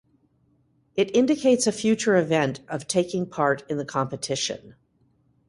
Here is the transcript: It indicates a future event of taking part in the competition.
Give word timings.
It 0.95 1.15
indicates 1.15 1.67
a 1.67 1.71
future 1.71 2.17
event 2.17 2.61
of 2.67 2.87
taking 2.87 3.27
part 3.29 3.63
in 3.69 3.77
the 3.77 3.85
competition. 3.85 4.73